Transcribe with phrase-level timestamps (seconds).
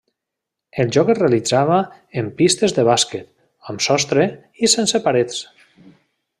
[0.83, 1.77] El joc es realitzava
[2.23, 3.29] en pistes de bàsquet,
[3.73, 4.27] amb sostre
[4.69, 5.41] i sense parets.